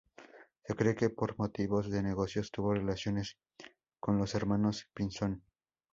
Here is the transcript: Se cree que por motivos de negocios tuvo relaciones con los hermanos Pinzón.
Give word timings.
Se 0.63 0.73
cree 0.73 0.95
que 0.95 1.11
por 1.11 1.37
motivos 1.37 1.91
de 1.91 2.01
negocios 2.01 2.49
tuvo 2.49 2.73
relaciones 2.73 3.37
con 3.99 4.17
los 4.17 4.33
hermanos 4.33 4.89
Pinzón. 4.95 5.43